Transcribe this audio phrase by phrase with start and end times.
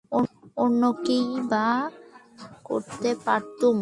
[0.57, 1.67] অন্য কীই বা
[2.65, 3.69] করতে পারতুম।